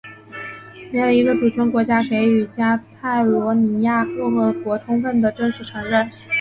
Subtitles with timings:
[0.91, 6.09] 没有一个主权国家给予加泰罗尼亚共和国充分的正式承认。